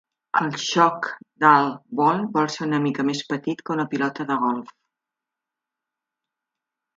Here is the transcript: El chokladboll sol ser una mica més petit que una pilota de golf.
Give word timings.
El 0.43 0.47
chokladboll 0.61 2.21
sol 2.35 2.49
ser 2.53 2.63
una 2.69 2.79
mica 2.85 3.05
més 3.11 3.21
petit 3.35 3.61
que 3.69 3.75
una 3.77 3.87
pilota 3.93 4.27
de 4.33 4.39
golf. 4.45 4.73